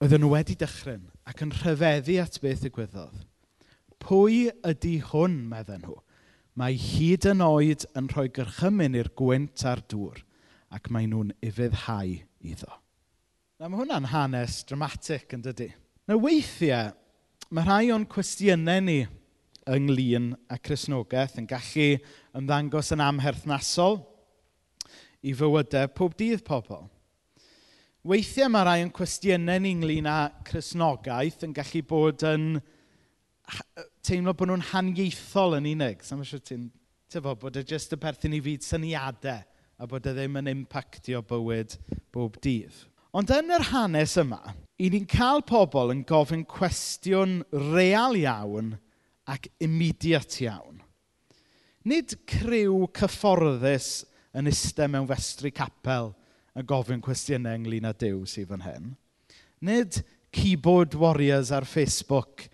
Oedden 0.01 0.25
nhw 0.25 0.31
wedi 0.33 0.57
dychryn 0.57 1.05
ac 1.29 1.45
yn 1.45 1.53
rhyfeddu 1.59 2.17
at 2.23 2.39
beth 2.41 2.63
ddigwyddodd. 2.65 3.19
Pwy 4.01 4.39
ydy 4.65 4.95
hwn, 5.11 5.37
medden 5.53 5.85
nhw? 5.85 5.99
Mae 6.57 6.79
hyd 6.81 7.29
yn 7.29 7.45
oed 7.45 7.85
yn 7.93 8.09
rhoi 8.15 8.31
gyrchymyn 8.33 8.97
i'r 8.97 9.13
gwynt 9.21 9.67
a'r 9.69 9.85
dŵr 9.93 10.25
ac 10.73 10.89
mae 10.89 11.13
nhw'n 11.13 11.37
ifyddhau 11.45 12.17
iddo. 12.41 12.73
Na, 13.55 13.69
mae 13.71 13.79
hwnna'n 13.79 14.09
hanes 14.11 14.65
dramatic 14.67 15.31
yn 15.37 15.43
dydy. 15.45 15.69
Na 16.11 16.17
weithiau, 16.19 16.89
mae 17.55 17.63
rhai 17.63 17.93
o'n 17.95 18.03
cwestiynau 18.11 18.81
ni 18.83 18.97
ynglyn 19.71 20.33
â 20.51 20.57
Cresnogaeth 20.59 21.37
yn 21.39 21.47
gallu 21.47 21.85
ymddangos 22.35 22.91
yn 22.97 23.05
amherthnasol 23.05 24.01
i 25.23 25.37
fywydau 25.39 25.87
pob 25.95 26.17
dydd 26.19 26.43
pobl. 26.49 26.89
Weithiau 28.03 28.51
mae 28.51 28.67
rhai 28.67 28.83
o'n 28.89 28.91
cwestiynau 28.97 29.63
ni 29.63 29.71
ynglyn 29.77 30.09
â 30.11 30.17
Cresnogaeth 30.49 31.47
yn 31.47 31.55
gallu 31.55 31.83
bod 31.93 32.25
yn 32.27 32.49
teimlo 34.03 34.35
bod 34.35 34.51
nhw'n 34.51 34.67
haniaethol 34.73 35.61
yn 35.61 35.69
unig. 35.77 36.03
Sa'n 36.03 36.25
siŵr 36.27 36.43
ti'n 36.51 36.65
tyfo 37.15 37.37
bod 37.39 37.61
e 37.61 37.63
jyst 37.63 37.95
y 37.95 38.01
perthyn 38.03 38.35
i 38.35 38.43
fyd 38.43 38.67
syniadau 38.67 39.47
a 39.79 39.89
bod 39.95 40.11
e 40.11 40.17
ddim 40.19 40.43
yn 40.43 40.51
impactio 40.57 41.23
bywyd 41.31 41.79
bob 42.11 42.43
dydd. 42.43 42.83
Ond 43.15 43.31
yn 43.31 43.53
yr 43.55 43.69
hanes 43.69 44.17
yma, 44.19 44.41
i 44.83 44.89
ni'n 44.91 45.05
cael 45.07 45.45
pobl 45.47 45.93
yn 45.93 46.01
gofyn 46.09 46.41
cwestiwn 46.51 47.45
real 47.53 48.17
iawn 48.19 48.73
ac 49.31 49.47
immediate 49.63 50.41
iawn. 50.43 50.81
Nid 51.87 52.17
criw 52.27 52.89
cyfforddus 52.99 54.03
yn 54.35 54.51
iste 54.51 54.89
mewn 54.91 55.07
festri 55.07 55.55
capel 55.55 56.11
yn 56.59 56.67
gofyn 56.67 57.05
cwestiynau 57.07 57.55
ynglyn 57.61 57.87
â 57.87 57.95
Dyw 58.03 58.25
sydd 58.27 58.51
fan 58.51 58.67
hyn. 58.67 58.93
Nid 59.63 60.03
keyboard 60.35 60.99
warriors 60.99 61.55
ar 61.55 61.71
Facebook 61.71 62.49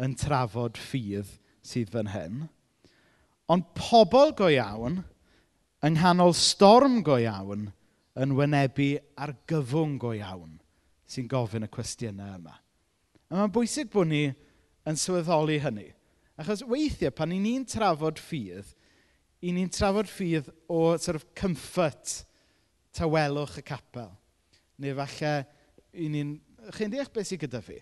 yn 0.00 0.16
trafod 0.16 0.80
ffydd 0.80 1.36
sydd 1.60 1.92
fan 1.92 2.14
hyn. 2.16 2.46
Ond 3.52 3.68
pobl 3.76 4.32
go 4.38 4.48
iawn, 4.48 5.02
yng 5.84 6.00
nghanol 6.00 6.32
storm 6.32 7.02
go 7.04 7.20
iawn, 7.20 7.74
yn 8.16 8.32
wynebu 8.36 8.94
argyfwng 9.20 9.98
go 10.00 10.12
iawn 10.16 10.56
sy'n 11.10 11.28
gofyn 11.30 11.66
y 11.66 11.70
cwestiynau 11.72 12.38
yma. 12.38 12.54
A 13.28 13.36
mae'n 13.36 13.52
bwysig 13.52 13.90
bod 13.92 14.08
ni 14.10 14.24
yn 14.86 14.98
sylweddoli 14.98 15.58
hynny. 15.62 15.90
Achos 16.40 16.64
weithiau, 16.68 17.14
pan 17.16 17.32
i 17.32 17.38
ni'n 17.40 17.64
trafod 17.68 18.20
ffydd, 18.20 18.72
i 19.44 19.52
ni'n 19.54 19.70
trafod 19.72 20.08
ffydd 20.10 20.50
o 20.72 20.80
sort 21.00 21.20
of 21.20 21.28
comfort 21.38 22.22
tawelwch 22.96 23.60
y 23.60 23.64
capel. 23.66 24.12
Neu 24.82 24.96
falle, 24.98 25.32
i 25.96 26.10
ni'n... 26.12 26.36
Chi'n 26.76 26.90
deall 26.90 27.10
beth 27.14 27.28
sydd 27.28 27.44
gyda 27.44 27.60
fi? 27.62 27.78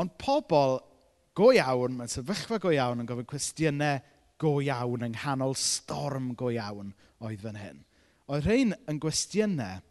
Ond 0.00 0.14
pobl 0.20 0.78
go 1.36 1.50
iawn, 1.54 1.98
mae'n 1.98 2.10
sefyllfa 2.10 2.60
go 2.62 2.72
iawn 2.74 3.02
yn 3.02 3.08
gofyn 3.08 3.28
cwestiynau 3.30 4.00
go 4.40 4.56
iawn 4.64 5.04
yng 5.06 5.14
nghanol 5.14 5.54
storm 5.58 6.32
go 6.38 6.50
iawn 6.54 6.94
oedd 7.24 7.42
fan 7.44 7.58
hyn. 7.60 7.82
Oedd 8.30 8.46
rhain 8.46 8.72
yn 8.88 9.00
gwestiynau 9.02 9.82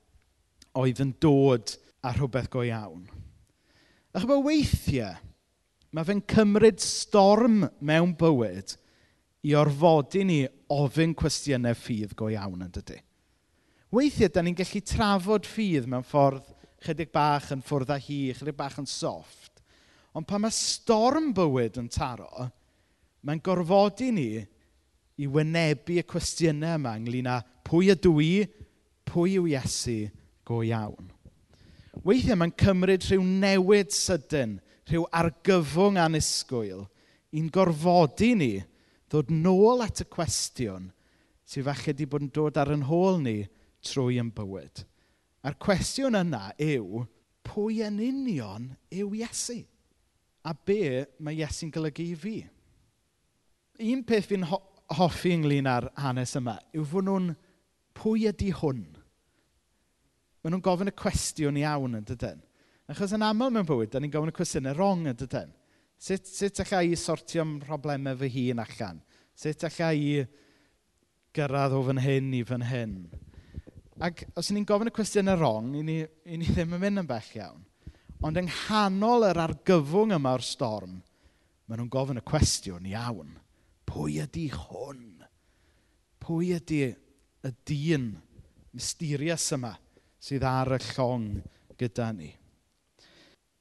oedd 0.82 1.02
yn 1.04 1.12
dod 1.22 1.76
a 2.02 2.14
rhywbeth 2.16 2.50
go 2.54 2.64
iawn. 2.66 3.06
A 4.14 4.22
chybod 4.22 4.42
weithiau, 4.46 5.20
mae 5.94 6.08
fe'n 6.08 6.24
cymryd 6.34 6.82
storm 6.82 7.62
mewn 7.86 8.16
bywyd 8.18 8.74
i 9.46 9.54
orfodi 9.60 10.24
ni 10.26 10.40
ofyn 10.74 11.14
cwestiynau 11.18 11.78
ffydd 11.78 12.16
go 12.18 12.32
iawn 12.34 12.66
yn 12.66 12.74
dydy. 12.74 12.98
Weithiau, 13.94 14.32
da 14.34 14.42
ni'n 14.42 14.58
gallu 14.58 14.82
trafod 14.90 15.46
ffydd 15.46 15.86
mewn 15.90 16.06
ffordd 16.08 16.50
chydig 16.84 17.14
bach 17.14 17.52
yn 17.54 17.62
ffwrdd 17.64 17.94
â 17.94 18.00
hi, 18.02 18.20
chydig 18.34 18.58
bach 18.58 18.80
yn 18.82 18.90
soft. 18.90 19.62
Ond 20.18 20.28
pan 20.30 20.42
mae 20.44 20.54
storm 20.54 21.32
bywyd 21.38 21.78
yn 21.82 21.90
taro, 21.94 22.50
mae'n 23.22 23.42
gorfodi 23.46 24.10
ni 24.14 24.28
i 25.22 25.30
wynebu 25.30 26.00
y 26.02 26.06
cwestiynau 26.10 26.80
yma 26.80 26.96
ynglyn 26.98 27.30
â 27.30 27.38
Pwy 27.74 27.88
ydw 27.90 28.20
i? 28.22 28.34
Pwy 29.10 29.40
yw 29.40 29.48
Iesu 29.50 30.04
go 30.46 30.60
iawn? 30.62 31.08
Weithiau 32.06 32.38
mae'n 32.38 32.52
cymryd 32.62 33.08
rhyw 33.08 33.24
newid 33.26 33.90
sydyn, 33.98 34.60
rhyw 34.86 35.08
argyfwng 35.10 35.98
anusgwyl, 35.98 36.84
i'n 37.34 37.48
gorfodi 37.50 38.36
ni 38.38 38.52
ddod 39.10 39.32
nôl 39.34 39.82
at 39.82 40.04
y 40.04 40.06
cwestiwn 40.14 40.92
sydd 41.50 41.66
falle 41.66 41.88
wedi 41.88 42.06
bod 42.12 42.28
yn 42.28 42.30
dod 42.36 42.60
ar 42.62 42.70
yn 42.76 42.86
hôl 42.86 43.18
ni 43.24 43.40
trwy 43.82 44.20
yn 44.22 44.30
bywyd. 44.38 44.84
A'r 45.42 45.58
cwestiwn 45.66 46.20
yna 46.20 46.52
yw, 46.62 47.08
pwy 47.42 47.82
yn 47.88 47.98
union 48.06 48.68
yw 48.94 49.16
Iesu? 49.18 49.64
A 50.46 50.54
be 50.54 51.08
mae 51.18 51.42
Iesu'n 51.42 51.74
golygu 51.74 52.06
i 52.06 52.20
fi? 52.22 52.36
Un 53.82 54.06
peth 54.06 54.30
fi'n 54.30 54.46
ho 54.52 54.62
hoffi 54.94 55.34
ynglyn 55.40 55.72
â'r 55.74 55.90
hanes 55.98 56.36
yma 56.38 56.60
yw 56.78 56.86
fod 56.86 57.10
nhw'n 57.10 57.34
pwy 57.98 58.28
ydy 58.30 58.52
hwn? 58.60 58.84
Maen 60.44 60.56
nhw'n 60.56 60.64
gofyn 60.66 60.92
y 60.92 60.96
cwestiwn 61.00 61.60
iawn 61.62 62.00
yn 62.00 62.08
dydyn. 62.08 62.42
Achos 62.92 63.14
yn 63.16 63.24
aml 63.24 63.52
mewn 63.54 63.68
bywyd, 63.68 63.94
da 63.94 64.02
ni'n 64.04 64.12
gofyn 64.12 64.34
y 64.34 64.36
cwestiynau 64.36 64.76
wrong 64.76 65.06
yn 65.08 65.20
dydyn. 65.20 65.54
Sut, 66.04 66.28
sut 66.28 66.60
allai 66.60 66.90
i 66.92 66.98
sortio 67.00 67.46
problemau 67.64 68.18
fy 68.20 68.28
hun 68.34 68.60
allan? 68.60 69.00
Sut 69.40 69.64
allai 69.70 69.94
i 70.00 70.16
gyrraedd 71.34 71.78
o 71.78 71.84
fan 71.88 72.02
hyn 72.04 72.34
i 72.36 72.42
fan 72.48 72.66
hyn? 72.68 72.98
Ac 74.04 74.26
os 74.36 74.52
ni'n 74.52 74.68
gofyn 74.68 74.92
y 74.92 74.96
cwestiynau 74.98 75.40
wrong, 75.40 75.72
i 75.80 75.84
ni, 75.86 76.02
i 76.04 76.40
ni 76.42 76.50
ddim 76.50 76.76
yn 76.76 76.84
mynd 76.84 77.04
yn 77.06 77.08
bell 77.08 77.32
iawn. 77.40 77.64
Ond 78.24 78.40
yng 78.40 78.50
nghanol 78.52 79.30
yr 79.30 79.40
argyfwng 79.46 80.16
yma 80.18 80.36
o'r 80.36 80.44
storm, 80.44 81.00
maen 81.68 81.80
nhw'n 81.80 81.94
gofyn 81.94 82.20
y 82.20 82.26
cwestiwn 82.28 82.92
iawn. 82.92 83.38
Pwy 83.88 84.20
ydy 84.26 84.50
hwn? 84.52 85.24
Pwy 86.24 86.54
ydy 86.58 86.82
y 87.44 87.52
dyn 87.68 88.12
mysterious 88.74 89.50
yma 89.56 89.74
sydd 90.24 90.46
ar 90.48 90.78
y 90.78 90.80
llong 90.94 91.28
gyda 91.80 92.10
ni. 92.16 92.32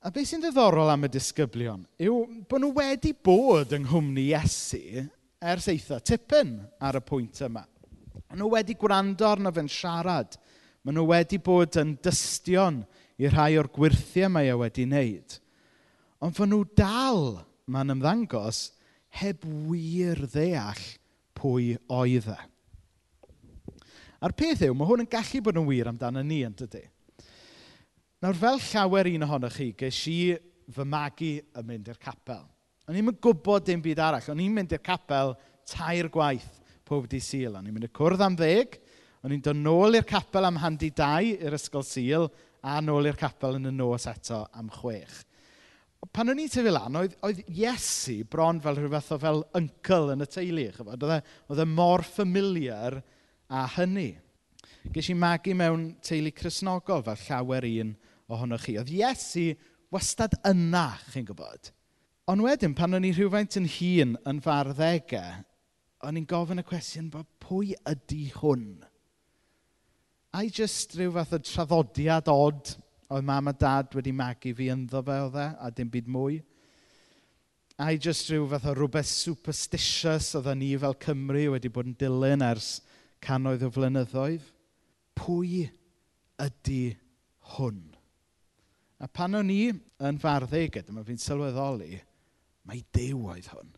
A 0.02 0.10
beth 0.10 0.28
sy'n 0.30 0.42
ddiddorol 0.42 0.90
am 0.90 1.06
y 1.06 1.10
disgyblion 1.14 1.82
yw 2.02 2.22
bod 2.50 2.62
nhw 2.62 2.72
wedi 2.78 3.12
bod 3.14 3.74
yng 3.76 3.86
nghwmni 3.86 4.28
Iesu 4.32 5.04
ers 5.42 5.68
eitha 5.70 6.00
tipyn 6.02 6.56
ar 6.82 6.98
y 6.98 7.02
pwynt 7.06 7.42
yma. 7.46 7.62
Maen 8.26 8.40
nhw 8.40 8.50
wedi 8.54 8.76
gwrando 8.78 9.28
arno 9.28 9.52
fe'n 9.54 9.70
siarad. 9.70 10.38
Maen 10.82 10.98
nhw 10.98 11.06
wedi 11.10 11.38
bod 11.42 11.78
yn 11.78 11.96
dystion 12.02 12.82
i 13.22 13.30
rhai 13.30 13.56
o'r 13.60 13.70
gwirthiau 13.70 14.30
mae 14.32 14.50
e 14.50 14.58
wedi 14.58 14.86
wneud. 14.88 15.38
Ond 16.22 16.38
fod 16.38 16.50
nhw 16.50 16.62
dal, 16.78 17.24
mae'n 17.70 17.94
ymddangos, 17.96 18.70
heb 19.22 19.44
wir 19.68 20.22
ddeall 20.32 20.82
pwy 21.38 21.76
oedd 21.90 22.30
e. 22.32 22.38
A'r 24.22 24.34
peth 24.38 24.62
yw, 24.68 24.74
mae 24.78 24.86
hwn 24.86 25.02
yn 25.02 25.10
gallu 25.10 25.40
bod 25.42 25.58
yn 25.58 25.66
wir 25.66 25.90
amdano 25.90 26.22
ni, 26.22 26.44
yn 26.46 26.54
dydy. 26.54 26.84
Nawr, 28.22 28.36
fel 28.38 28.60
llawer 28.68 29.08
un 29.10 29.26
ohonoch 29.26 29.56
chi, 29.58 29.72
ges 29.74 29.98
i 30.06 30.18
fy 30.72 30.84
magu 30.86 31.32
yn 31.42 31.66
mynd 31.66 31.88
i'r 31.90 31.98
capel. 31.98 32.44
O'n 32.86 32.98
i'n 32.98 33.10
gwybod 33.22 33.66
dim 33.66 33.82
byd 33.82 34.02
arall. 34.02 34.28
O'n 34.30 34.42
i'n 34.44 34.54
mynd 34.54 34.74
i'r 34.76 34.82
capel 34.84 35.34
tair 35.66 36.06
gwaith 36.12 36.46
pob 36.86 37.08
di 37.10 37.18
syl. 37.22 37.56
O'n 37.58 37.66
i'n 37.66 37.74
mynd 37.74 37.88
i 37.88 37.90
cwrdd 37.94 38.22
am 38.22 38.36
ddeg, 38.38 38.78
o'n 39.26 39.34
i'n 39.34 39.42
dod 39.42 39.58
nôl 39.58 39.98
i'r 39.98 40.06
capel 40.06 40.46
am 40.46 40.60
handi 40.62 40.92
dau 40.94 41.26
i'r 41.32 41.58
ysgol 41.58 41.86
syl, 41.86 42.28
a 42.62 42.78
nôl 42.82 43.10
i'r 43.10 43.18
capel 43.18 43.58
yn 43.58 43.72
y 43.72 43.74
nos 43.74 44.06
eto 44.10 44.44
am 44.54 44.70
chwech. 44.70 45.24
Pan 46.14 46.30
o'n 46.30 46.38
i'n 46.42 46.50
tyfu 46.50 46.70
lan, 46.70 46.98
oedd, 46.98 47.14
oedd 47.26 47.42
Iesu 47.50 48.20
bron 48.30 48.58
fel 48.62 48.78
rhywbeth 48.78 49.12
o 49.14 49.18
fel 49.22 49.42
uncle 49.58 50.14
yn 50.14 50.22
y 50.22 50.30
teulu. 50.30 50.68
Oedd 50.84 51.06
e, 51.16 51.18
oedd 51.50 51.62
e 51.62 51.66
mor 51.70 52.06
familiar 52.06 53.00
a 53.52 53.66
hynny. 53.76 54.14
Ges 54.94 55.10
i 55.12 55.14
magu 55.14 55.54
mewn 55.54 55.92
teulu 56.04 56.32
chrysnogol 56.34 57.04
fel 57.06 57.20
llawer 57.26 57.68
un 57.68 57.92
ohonoch 58.32 58.64
chi. 58.66 58.78
Oedd 58.80 58.92
Iesu 58.96 59.52
wastad 59.92 60.38
yna, 60.48 60.88
chi'n 61.12 61.28
gwybod. 61.28 61.72
Ond 62.32 62.44
wedyn, 62.46 62.74
pan 62.78 62.96
o'n 62.96 63.06
i 63.06 63.12
rhywfaint 63.12 63.58
yn 63.60 63.68
hun 63.76 64.14
yn 64.30 64.40
farddegau, 64.42 65.42
o'n 66.06 66.18
i'n 66.18 66.28
gofyn 66.30 66.62
y 66.62 66.64
cwestiwn, 66.66 67.10
pwy 67.42 67.74
ydy 67.90 68.24
hwn? 68.38 68.64
Ai 70.32 70.48
jyst 70.48 70.96
rhyw 70.96 71.12
fath 71.18 71.34
o 71.36 71.42
traddodiad 71.44 72.30
od 72.32 72.72
oedd 73.12 73.26
mam 73.28 73.50
a 73.50 73.52
dad 73.52 73.92
wedi 73.92 74.14
magu 74.16 74.54
fi 74.56 74.70
ynddo 74.72 75.02
fe 75.04 75.18
oedd 75.26 75.36
e, 75.36 75.44
a 75.60 75.68
dim 75.76 75.90
byd 75.92 76.08
mwy? 76.08 76.38
Ai 77.82 77.98
jyst 78.00 78.30
rhyw 78.30 78.46
fath 78.48 78.70
o 78.70 78.74
rhywbeth 78.78 79.10
superstitious 79.12 80.30
oedd 80.38 80.48
ni 80.56 80.72
fel 80.80 80.96
Cymru 81.04 81.50
wedi 81.52 81.70
bod 81.74 81.90
yn 81.90 81.98
dilyn 82.00 82.46
ers 82.48 82.78
canoedd 83.22 83.64
o 83.66 83.70
flynyddoedd? 83.72 84.44
Pwy 85.18 85.66
ydy 86.42 86.82
hwn? 87.56 87.82
A 89.02 89.08
pan 89.10 89.34
o'n 89.38 89.50
i 89.50 89.72
yn 89.72 90.18
farddeg, 90.22 90.78
dyma 90.86 91.02
fi'n 91.06 91.20
sylweddoli, 91.20 91.96
mae 92.68 92.82
dew 92.94 93.26
oedd 93.32 93.50
hwn. 93.52 93.70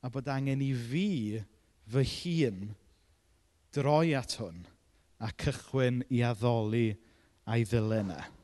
A 0.00 0.08
bod 0.12 0.30
angen 0.32 0.62
i 0.64 0.72
fi 0.72 1.40
fy 1.90 2.04
hun 2.16 2.70
droi 3.74 4.14
at 4.16 4.38
hwn 4.40 4.64
a 5.20 5.28
cychwyn 5.36 6.00
i 6.08 6.22
addoli 6.24 6.88
a'i 7.50 7.66
ddilynau. 7.68 8.20
E. 8.20 8.38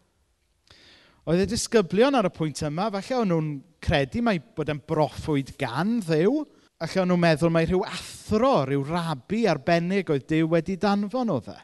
Oedd 1.26 1.42
y 1.42 1.46
disgyblion 1.50 2.14
ar 2.14 2.28
y 2.28 2.30
pwynt 2.30 2.60
yma, 2.68 2.86
falle 2.94 3.16
o'n 3.18 3.32
nhw'n 3.32 3.48
credu 3.82 4.20
mai 4.22 4.36
bod 4.38 4.68
e'n 4.70 4.82
broffwyd 4.86 5.56
gan 5.58 5.96
ddew, 6.06 6.44
Allan 6.76 7.08
nhw'n 7.08 7.20
meddwl 7.22 7.52
mai 7.54 7.64
rhyw 7.64 7.86
athro, 7.88 8.66
rhyw 8.68 8.82
rabi 8.84 9.46
arbennig 9.48 10.10
oedd 10.12 10.26
Dyw 10.28 10.50
wedi 10.52 10.74
danfon 10.76 11.30
o 11.32 11.38
dde. 11.40 11.56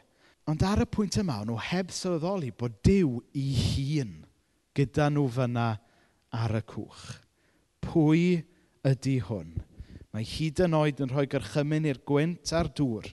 Ond 0.49 0.63
ar 0.65 0.81
y 0.81 0.87
pwynt 0.89 1.19
yma, 1.21 1.35
o'n 1.43 1.51
nhw 1.51 1.59
heb 1.69 1.91
sylweddoli 1.93 2.49
bod 2.57 2.79
Dyw 2.83 3.19
i 3.37 3.43
hun 3.53 4.15
gyda 4.73 5.11
nhw 5.13 5.27
fyna 5.35 5.67
ar 6.33 6.55
y 6.57 6.63
cwch. 6.65 7.03
Pwy 7.85 8.23
ydy 8.89 9.19
hwn? 9.27 9.53
Mae 10.13 10.25
hyd 10.25 10.63
yn 10.65 10.77
oed 10.79 11.03
yn 11.05 11.13
rhoi 11.13 11.27
gyrchymyn 11.29 11.85
i'r 11.91 12.01
gwynt 12.09 12.55
a'r 12.57 12.71
dŵr 12.73 13.11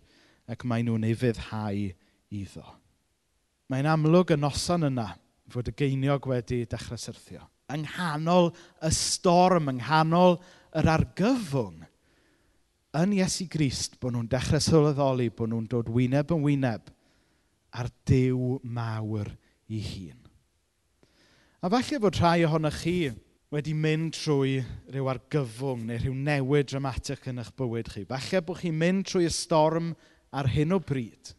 ac 0.51 0.65
mae 0.65 0.87
nhw'n 0.87 1.05
ei 1.05 1.19
fyddhau 1.21 1.85
iddo. 2.33 2.65
Mae'n 3.69 3.91
amlwg 3.93 4.33
y 4.35 4.41
noson 4.41 4.89
yna 4.89 5.11
fod 5.53 5.69
y 5.69 5.77
geiniog 5.77 6.33
wedi 6.33 6.65
dechrau 6.65 6.99
syrthio. 7.01 7.45
Yng 7.71 7.85
nghanol 7.85 8.51
y 8.83 8.91
storm, 8.97 9.69
yng 9.69 9.85
nghanol 9.85 10.41
yr 10.81 10.89
argyfwng, 10.97 11.85
yn 12.97 13.13
Iesu 13.15 13.47
Grist 13.51 13.99
bod 14.03 14.17
nhw'n 14.17 14.31
dechrau 14.31 14.63
sylweddoli 14.63 15.29
bod 15.35 15.53
nhw'n 15.53 15.69
dod 15.71 15.91
wyneb 15.95 16.33
yn 16.35 16.43
wyneb 16.43 16.91
ar 17.79 17.91
dew 18.09 18.59
mawr 18.67 19.31
i 19.71 19.79
hun. 19.85 20.19
A 21.63 21.71
falle 21.71 22.01
fod 22.03 22.19
rhai 22.19 22.41
ohonych 22.49 22.81
chi 22.83 22.97
wedi 23.55 23.75
mynd 23.77 24.17
trwy 24.17 24.57
rhyw 24.91 25.11
argyfwng 25.13 25.85
neu 25.87 26.01
rhyw 26.01 26.17
newid 26.17 26.71
dramatic 26.73 27.29
yn 27.31 27.43
eich 27.43 27.53
bywyd 27.59 27.93
chi. 27.93 28.07
Falle 28.09 28.43
bod 28.47 28.59
chi'n 28.63 28.79
mynd 28.81 29.07
trwy 29.11 29.29
y 29.29 29.33
storm 29.35 29.93
ar 30.35 30.51
hyn 30.51 30.75
o 30.75 30.81
bryd. 30.83 31.35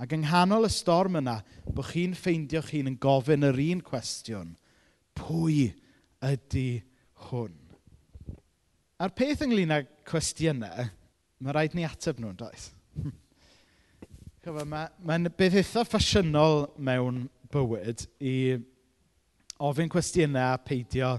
Ac 0.00 0.12
yng 0.12 0.24
nghanol 0.26 0.66
y 0.66 0.72
storm 0.74 1.20
yna, 1.20 1.38
bod 1.70 1.88
chi'n 1.92 2.16
ffeindio 2.18 2.64
chi'n 2.66 2.90
yn 2.90 3.00
gofyn 3.00 3.46
yr 3.46 3.60
un 3.70 3.80
cwestiwn. 3.86 4.56
Pwy 5.16 5.70
ydy 6.24 6.68
hwn? 7.28 7.54
A'r 9.00 9.14
peth 9.14 9.44
ynglyn 9.46 9.72
ag 9.78 9.93
cwestiynau, 10.08 10.88
mae 11.40 11.54
rhaid 11.56 11.76
ni 11.76 11.86
ateb 11.86 12.20
nhw'n 12.20 12.38
does. 12.38 12.70
Mae'n 14.44 14.68
ma, 14.68 15.30
beth 15.32 15.56
eitha 15.56 15.86
ffasiynol 15.88 16.66
mewn 16.76 17.22
bywyd 17.52 18.04
i 18.20 18.34
ofyn 19.64 19.88
cwestiynau 19.92 20.52
a 20.52 20.58
peidio, 20.60 21.14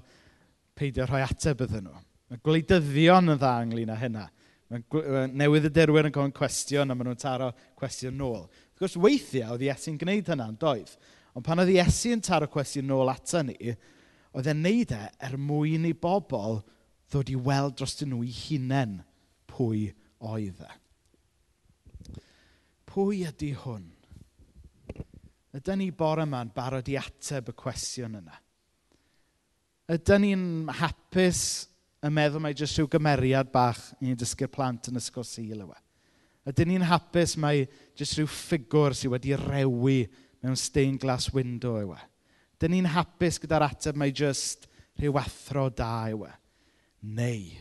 peidio 0.77 1.07
rhoi 1.09 1.23
ateb 1.25 1.63
iddyn 1.65 1.87
nhw. 1.87 2.01
Mae 2.29 2.41
gwleidyddion 2.45 3.33
yn 3.33 3.41
dda 3.41 3.53
ynglyn 3.65 3.93
â 3.93 3.97
hynna. 4.01 4.27
Mae 4.69 5.25
newydd 5.33 5.69
y 5.69 5.73
derwyr 5.73 6.09
yn 6.09 6.13
gofyn 6.13 6.33
cwestiwn 6.35 6.93
a 6.93 6.97
maen 6.97 7.11
nhw'n 7.11 7.21
taro 7.21 7.51
cwestiwn 7.79 8.17
nôl. 8.17 8.45
Wrth 8.45 8.81
gwrs, 8.81 8.97
weithiau 9.01 9.55
oedd 9.55 9.65
Iesu'n 9.67 9.99
gwneud 10.01 10.31
hynna'n 10.33 10.57
doedd. 10.61 10.95
Ond 11.37 11.45
pan 11.45 11.61
oedd 11.61 11.73
Iesu 11.73 12.13
yn 12.15 12.23
taro 12.25 12.49
cwestiwn 12.51 12.89
nôl 12.89 13.11
ato 13.11 13.41
ni, 13.45 13.75
oedd 14.35 14.49
e'n 14.51 14.63
neud 14.65 14.93
e 14.95 15.01
er 15.27 15.37
mwyn 15.39 15.85
i 15.89 15.93
bobl 15.97 16.59
ddod 17.15 17.31
i 17.31 17.37
weld 17.39 17.77
dros 17.79 17.95
nhw 18.03 18.25
i 18.27 18.31
hunain 18.43 18.97
pwy 19.47 19.87
oedd 20.19 20.59
e. 20.59 20.73
Pwy 22.91 23.23
ydy 23.29 23.53
hwn? 23.61 23.85
Ydyn 25.55 25.79
ni 25.79 25.93
bore 25.95 26.25
yma'n 26.27 26.51
barod 26.55 26.91
i 26.91 26.97
ateb 26.99 27.53
y 27.53 27.55
cwestiwn 27.55 28.19
yna? 28.19 28.35
Ydyn 29.95 30.23
ni'n 30.25 30.45
hapus 30.81 31.41
yn 32.03 32.13
meddwl 32.15 32.43
mai 32.43 32.51
jyst 32.57 32.75
rhyw 32.75 32.91
gymeriad 32.91 33.51
bach 33.53 33.79
i 34.01 34.09
ni 34.09 34.19
dysgu'r 34.19 34.51
plant 34.51 34.91
yn 34.91 34.99
ysgol 34.99 35.27
syl 35.27 35.63
yw 35.63 35.71
e? 35.71 35.81
Ydyn 36.51 36.73
ni'n 36.73 36.87
hapus 36.89 37.37
mai 37.39 37.61
jyst 37.95 38.19
rhyw 38.19 38.27
ffigwr 38.27 38.95
sydd 38.97 39.15
wedi 39.15 39.37
rewi 39.39 40.01
mewn 40.43 40.59
stained 40.59 40.99
glass 41.05 41.31
window 41.33 41.79
yw 41.79 41.95
e? 41.95 42.01
Ydyn 42.57 42.75
ni'n 42.75 42.91
hapus 42.91 43.39
gyda'r 43.39 43.69
ateb 43.71 43.95
mai 43.99 44.11
jyst 44.11 44.67
rhyw 44.99 45.15
athro 45.23 45.69
da 45.71 45.93
yw 46.11 46.27
e? 46.27 46.33
neu 47.05 47.53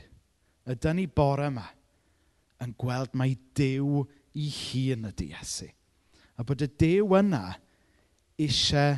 ydan 0.70 0.96
ni 0.98 1.06
bore 1.06 1.48
yma 1.50 1.66
yn 2.64 2.72
gweld 2.80 3.12
mai 3.18 3.34
Dyw 3.56 4.04
i 4.40 4.48
hun 4.48 5.08
ydy 5.10 5.30
Iesu. 5.32 5.68
A 6.38 6.44
bod 6.46 6.64
y 6.64 6.68
Dyw 6.80 7.12
yna 7.20 7.42
eisiau 8.40 8.96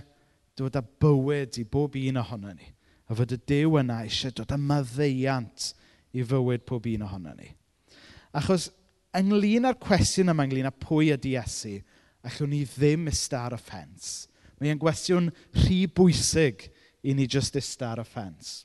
dod 0.56 0.78
â 0.78 0.82
bywyd 1.02 1.58
i 1.60 1.66
bob 1.68 1.98
un 2.00 2.22
ohono 2.22 2.54
ni. 2.54 2.70
A 3.10 3.16
fod 3.18 3.34
y 3.34 3.40
Dyw 3.50 3.80
yna 3.82 4.00
eisiau 4.06 4.34
dod 4.38 4.54
â 4.54 4.60
maddeiant 4.60 5.72
i 6.16 6.24
fywyd 6.24 6.64
pob 6.68 6.86
un 6.88 7.04
ohono 7.06 7.34
ni. 7.36 7.50
Achos 8.36 8.70
ynglyn 9.16 9.68
â'r 9.68 9.78
cwestiwn 9.82 10.32
yma 10.32 10.46
ynglyn 10.46 10.70
â 10.70 10.72
pwy 10.80 11.10
ydy 11.16 11.34
Iesu, 11.34 11.80
allwn 12.26 12.52
ni 12.52 12.62
ddim 12.68 13.10
ista 13.10 13.44
ar 13.46 13.56
y 13.56 13.60
ffens. 13.60 14.26
Mae'n 14.60 14.80
gwestiwn 14.80 15.28
rhy 15.58 15.84
bwysig 15.92 16.68
i 17.06 17.14
ni 17.14 17.26
just 17.30 17.58
ista 17.58 17.92
ar 17.92 18.02
y 18.02 18.06
ffens. 18.08 18.64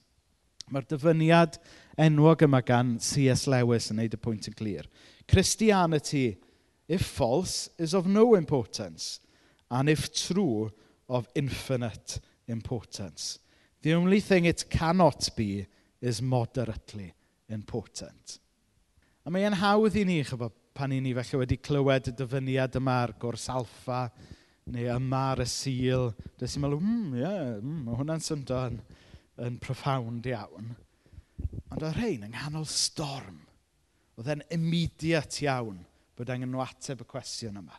Mae'r 0.71 0.87
dyfyniad 0.87 1.57
enwog 1.99 2.45
yma 2.47 2.61
gan 2.63 2.95
C.S. 3.03 3.43
Lewis 3.51 3.89
yn 3.91 3.99
neud 3.99 4.15
y 4.15 4.19
pwynt 4.21 4.47
yn 4.47 4.55
glir. 4.55 4.87
Christianity, 5.27 6.37
if 6.87 7.03
false, 7.03 7.69
is 7.77 7.93
of 7.93 8.07
no 8.07 8.35
importance, 8.35 9.19
and 9.69 9.89
if 9.89 10.13
true, 10.13 10.71
of 11.09 11.27
infinite 11.35 12.19
importance. 12.47 13.39
The 13.81 13.93
only 13.93 14.21
thing 14.21 14.45
it 14.45 14.69
cannot 14.69 15.29
be 15.35 15.67
is 16.01 16.21
moderately 16.21 17.13
important. 17.49 18.39
A 19.25 19.29
mae 19.29 19.43
e'n 19.45 19.57
hawdd 19.59 19.97
i 19.99 20.05
ni, 20.07 20.21
chyfo, 20.25 20.49
pan 20.73 20.93
i 20.95 21.01
ni 21.03 21.11
felly 21.13 21.43
wedi 21.43 21.59
clywed 21.61 22.07
y 22.09 22.15
dyfyniad 22.15 22.77
yma'r 22.79 23.13
gwrs 23.21 23.49
alfa, 23.53 24.05
neu 24.71 24.87
yma'r 24.95 25.43
y 25.43 25.47
sil, 25.51 26.09
dys 26.39 26.55
i'n 26.55 26.63
meddwl, 26.63 26.79
mm, 26.79 27.11
ie, 27.17 27.21
yeah, 27.25 27.43
mm, 27.59 27.83
mae 27.85 27.99
hwnna'n 27.99 28.23
syndod 28.23 28.79
yn 29.41 29.57
profound 29.61 30.27
iawn. 30.29 30.73
Ond 31.71 31.81
oedd 31.81 31.95
rhain 31.97 32.27
yng 32.27 32.35
nghanol 32.35 32.67
storm. 32.69 33.39
Oedd 34.19 34.29
e'n 34.33 34.45
immediate 34.53 35.45
iawn 35.45 35.81
bod 36.17 36.29
angen 36.33 36.51
nhw 36.53 36.61
ateb 36.61 37.01
y 37.01 37.07
cwestiwn 37.09 37.57
yma. 37.61 37.77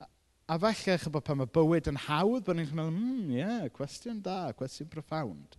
A, 0.00 0.08
a 0.54 0.58
falle 0.62 0.94
eich 0.94 1.06
bod 1.12 1.26
pan 1.26 1.40
mae 1.40 1.50
bywyd 1.52 1.90
yn 1.90 2.00
hawdd, 2.06 2.44
bod 2.46 2.56
ni'n 2.56 2.72
meddwl, 2.72 2.94
mm, 2.94 3.30
ie, 3.34 3.40
yeah, 3.42 3.68
cwestiwn 3.74 4.22
da, 4.24 4.38
cwestiwn 4.56 4.90
profound. 4.92 5.58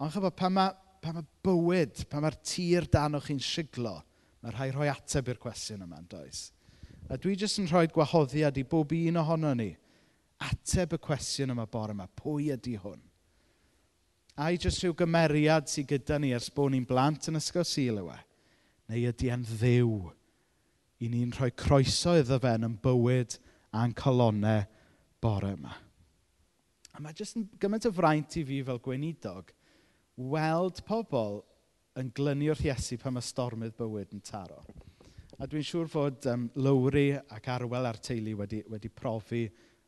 Ond 0.00 0.12
chyfo, 0.12 0.32
pan 0.36 0.56
mae, 0.56 0.74
pan 1.00 1.16
mae 1.16 1.28
bywyd, 1.46 2.04
pan 2.10 2.26
mae'r 2.26 2.36
tir 2.44 2.88
dan 2.92 3.16
o'ch 3.16 3.30
chi'n 3.30 3.40
siglo, 3.44 3.96
mae 4.44 4.56
rhai 4.56 4.70
rhoi 4.74 4.90
ateb 4.92 5.30
i'r 5.32 5.40
cwestiwn 5.40 5.86
yma, 5.86 6.02
does? 6.10 6.50
A 7.10 7.16
dwi 7.18 7.38
jyst 7.38 7.62
yn 7.62 7.70
rhoi 7.70 7.88
gwahoddiad 7.90 8.58
i 8.60 8.66
bob 8.68 8.92
un 8.94 9.22
ohono 9.22 9.54
ni. 9.56 9.70
Ateb 10.40 10.94
y 10.96 11.00
cwestiwn 11.02 11.54
yma 11.54 11.66
bore 11.70 11.96
yma, 11.96 12.06
pwy 12.20 12.52
ydy 12.54 12.76
hwn? 12.80 13.00
A 14.38 14.52
i 14.52 14.58
jyst 14.60 14.84
rhyw 14.84 14.94
gymeriad 14.98 15.68
sydd 15.70 15.90
gyda 15.90 16.20
ni 16.20 16.34
ers 16.36 16.50
bod 16.54 16.74
ni'n 16.74 16.86
blant 16.88 17.30
yn 17.30 17.40
ysgol 17.40 17.66
syl 17.66 18.02
yw 18.04 18.12
e? 18.14 18.18
Neu 18.90 19.10
ydy 19.10 19.30
e'n 19.34 19.46
ddiw 19.46 19.94
I 21.00 21.08
ni'n 21.08 21.30
rhoi 21.32 21.48
croeso 21.56 22.12
iddo 22.20 22.36
fe 22.42 22.50
yn 22.58 22.74
bywyd 22.84 23.38
a'n 23.80 23.94
colonnau 23.96 24.66
bore 25.24 25.54
yma. 25.56 25.72
A 26.92 27.00
mae 27.00 27.16
jyst 27.16 27.38
yn 27.40 27.46
gymaint 27.60 27.88
o 27.88 27.92
fraint 27.96 28.36
i 28.36 28.42
fi 28.44 28.58
fel 28.66 28.82
gweinidog 28.84 29.54
weld 30.34 30.82
pobl 30.84 31.38
yn 32.00 32.10
glynio'r 32.16 32.60
Iesu 32.66 32.98
pan 33.00 33.16
mae 33.16 33.24
stormydd 33.24 33.78
bywyd 33.78 34.12
yn 34.12 34.20
taro. 34.26 34.60
A 35.40 35.48
dwi'n 35.48 35.64
siŵr 35.64 35.88
fod 35.88 36.28
um, 36.28 36.50
Lowri 36.60 37.14
ac 37.16 37.48
Arwel 37.54 37.88
a'r 37.88 38.00
teulu 38.04 38.36
wedi, 38.42 38.60
wedi 38.68 38.92
profi 38.92 39.46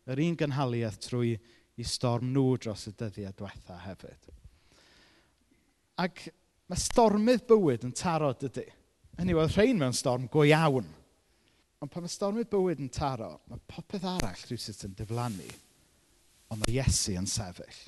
yr 0.08 0.22
un 0.24 0.38
gynhaliaeth 0.40 0.96
trwy 1.10 1.34
i 1.80 1.84
storm 1.88 2.32
nhw 2.32 2.56
dros 2.60 2.86
y 2.90 2.94
dyddiau 2.98 3.32
diwetha 3.36 3.78
hefyd. 3.86 4.30
Ac 6.02 6.26
mae 6.68 6.80
stormydd 6.80 7.46
bywyd 7.48 7.86
yn 7.88 7.94
taro 7.96 8.32
dydy. 8.36 8.66
Hynny 9.18 9.36
oedd 9.36 9.56
rhain 9.56 9.80
mewn 9.80 9.96
storm 9.96 10.28
go 10.32 10.44
iawn. 10.48 10.88
Ond 11.82 11.90
pan 11.92 12.04
mae 12.04 12.12
stormydd 12.12 12.50
bywyd 12.52 12.80
yn 12.82 12.92
taro, 12.92 13.34
mae 13.50 13.60
popeth 13.68 14.06
arall 14.06 14.46
rhywsyd 14.46 14.86
yn 14.88 14.96
diflannu. 14.98 15.48
Ond 16.52 16.62
mae 16.62 16.76
Iesu 16.76 17.16
yn 17.18 17.28
sefyll. 17.28 17.82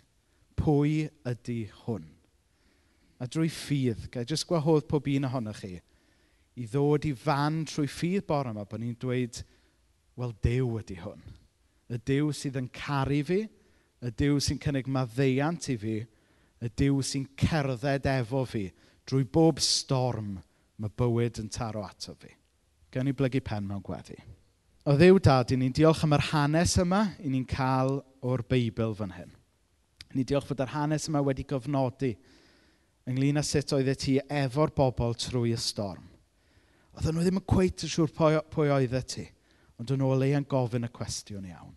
Pwy 0.58 1.08
ydy 1.28 1.60
hwn? 1.84 2.06
A 3.22 3.28
drwy 3.30 3.50
ffydd, 3.52 4.08
gael 4.12 4.26
jyst 4.28 4.46
gwahodd 4.48 4.88
pob 4.90 5.06
un 5.08 5.28
ohonoch 5.28 5.60
chi, 5.62 5.76
i 6.58 6.66
ddod 6.70 7.06
i 7.06 7.12
fan 7.18 7.62
trwy 7.68 7.86
ffydd 7.90 8.26
bore 8.28 8.50
yma, 8.52 8.66
bod 8.68 8.82
ni'n 8.82 8.98
dweud, 9.00 9.40
wel, 10.18 10.34
Dew 10.44 10.74
ydy 10.80 10.98
hwn. 11.02 11.22
Y 11.94 11.98
Dew 12.10 12.32
sydd 12.34 12.58
yn 12.58 12.68
caru 12.74 13.20
fi, 13.26 13.40
y 14.04 14.12
Dyw 14.12 14.40
sy'n 14.42 14.60
cynnig 14.60 14.88
maddeiant 14.92 15.70
i 15.72 15.76
fi, 15.80 15.98
y 16.04 16.70
Dyw 16.76 17.00
sy'n 17.04 17.26
cerdded 17.40 18.08
efo 18.10 18.44
fi 18.48 18.66
drwy 19.08 19.24
bob 19.28 19.60
storm 19.64 20.36
mae 20.80 20.92
bywyd 20.98 21.40
yn 21.42 21.50
taro 21.52 21.84
ato 21.84 22.14
fi. 22.18 22.32
Gawn 22.92 23.08
ni 23.08 23.14
blygu 23.16 23.40
pen 23.44 23.66
mewn 23.68 23.82
gweddi. 23.84 24.16
O 24.84 24.94
ddiw 25.00 25.18
dad, 25.24 25.52
i 25.54 25.56
ni'n 25.56 25.72
diolch 25.72 26.02
am 26.04 26.12
yr 26.12 26.26
hanes 26.30 26.76
yma 26.82 27.06
i 27.24 27.30
ni'n 27.32 27.46
cael 27.48 28.02
o'r 28.24 28.44
Beibl 28.48 28.92
fan 28.98 29.14
hyn. 29.16 29.30
Ni 30.14 30.26
diolch 30.28 30.50
fod 30.50 30.60
yr 30.60 30.74
hanes 30.74 31.08
yma 31.08 31.22
wedi 31.24 31.46
gofnodi 31.48 32.12
ynglyn 33.08 33.40
â 33.40 33.44
sut 33.44 33.72
oeddet 33.76 34.02
ti 34.04 34.18
efo'r 34.20 34.74
bobl 34.76 35.16
trwy 35.20 35.54
y 35.56 35.60
storm. 35.60 36.04
Oedden 36.94 37.16
nhw 37.16 37.24
ddim 37.24 37.40
yn 37.40 37.48
cweith 37.50 37.86
yn 37.86 37.94
siŵr 37.94 38.12
pwy, 38.14 38.36
pwy 38.52 38.70
oeddet 38.76 39.08
ti, 39.16 39.24
ond 39.80 39.90
yn 39.96 40.04
ôl 40.06 40.22
ei 40.26 40.36
yn 40.36 40.46
gofyn 40.48 40.86
y 40.86 40.92
cwestiwn 40.94 41.48
iawn. 41.50 41.74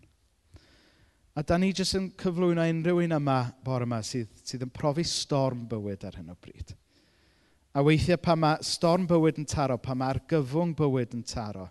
A 1.38 1.42
da 1.46 1.54
ni 1.54 1.68
jyst 1.70 1.94
yn 1.94 2.08
cyflwyno 2.18 2.64
unrhyw 2.66 2.98
un 3.04 3.14
yma 3.14 3.36
bore 3.62 3.86
yma 3.86 4.00
sydd, 4.02 4.40
sydd 4.42 4.64
yn 4.64 4.72
profi 4.74 5.04
storm 5.06 5.68
bywyd 5.70 6.02
ar 6.08 6.16
hyn 6.18 6.32
o 6.32 6.34
bryd. 6.34 6.72
A 7.78 7.84
weithiau 7.86 8.18
pa 8.18 8.34
mae 8.34 8.58
storm 8.66 9.04
bywyd 9.06 9.38
yn 9.38 9.46
taro, 9.46 9.76
pa 9.78 9.94
mae 9.94 10.16
argyfwng 10.16 10.74
bywyd 10.80 11.14
yn 11.14 11.22
taro, 11.22 11.68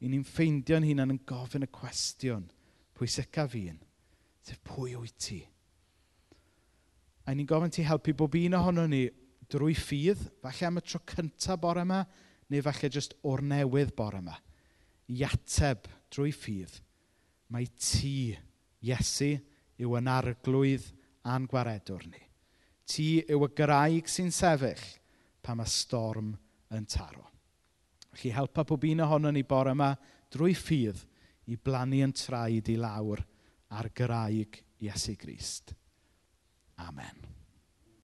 i 0.00 0.08
ni'n 0.08 0.24
ffeindio'n 0.24 0.88
hunain 0.88 1.12
yn 1.18 1.20
gofyn 1.28 1.68
y 1.68 1.70
cwestiwn, 1.76 2.48
pwy 2.96 3.12
seca 3.12 3.44
fi'n. 3.44 3.76
Sef 4.40 4.64
pwy 4.64 4.96
wyt 4.96 5.20
ti? 5.20 5.42
A 7.28 7.36
ni'n 7.36 7.52
gofyn 7.52 7.76
ti 7.76 7.84
helpu 7.84 8.16
bob 8.16 8.40
un 8.40 8.56
ohono 8.56 8.88
ni 8.88 9.04
drwy 9.52 9.76
ffydd, 9.76 10.30
falle 10.40 10.70
am 10.70 10.80
y 10.80 10.86
tro 10.86 11.04
cyntaf 11.12 11.60
bore 11.60 11.84
yma, 11.84 12.06
neu 12.48 12.64
falle 12.64 12.96
jyst 12.96 13.18
o'r 13.28 13.44
newydd 13.44 13.92
bore 14.00 14.24
yma. 14.24 14.40
I 15.12 15.26
ateb 15.28 15.92
drwy 16.08 16.32
ffydd, 16.32 16.80
mae 17.52 17.68
ti 17.76 18.38
Iesu 18.86 19.32
yw 19.80 19.96
yn 19.98 20.10
arglwydd 20.10 20.86
a'n 21.28 21.46
gwaredwr 21.50 22.06
ni. 22.08 22.22
Ti 22.90 23.08
yw 23.30 23.46
y 23.46 23.50
graig 23.56 24.08
sy'n 24.10 24.32
sefyll 24.34 24.86
pa 25.44 25.54
mae 25.56 25.68
storm 25.70 26.32
yn 26.74 26.86
taro. 26.90 27.26
Felly 28.10 28.34
helpa 28.34 28.64
pob 28.66 28.84
un 28.88 29.04
ohono 29.04 29.30
ni 29.32 29.44
bore 29.46 29.74
yma 29.76 29.92
drwy 30.32 30.56
ffydd 30.58 31.04
i 31.50 31.56
blannu 31.56 32.02
yn 32.06 32.14
traed 32.16 32.70
i 32.72 32.78
lawr 32.80 33.22
ar 33.78 33.90
graig 33.94 34.62
Iesu 34.82 35.14
Grist. 35.20 35.74
Amen. 36.80 37.29